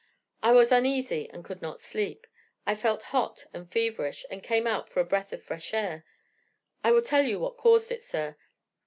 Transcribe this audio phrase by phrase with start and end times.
[0.41, 2.25] I was uneasy, and could not sleep;
[2.65, 6.05] I felt hot and feverish, and came out for a breath of fresh air.
[6.83, 8.35] I will tell you what caused it, sir.